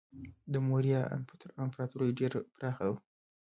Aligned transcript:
د 0.53 0.53
موریا 0.67 1.01
امپراتوري 1.63 2.09
ډیره 2.19 2.39
پراخه 2.55 2.85
وه. 2.91 2.99